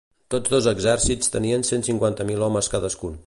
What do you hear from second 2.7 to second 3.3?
cadascun.